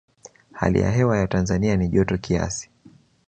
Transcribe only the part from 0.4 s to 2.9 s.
hali ya hewa ya tanzania ni joto kiasi